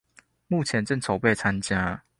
[0.47, 2.03] 目前正在籌備參加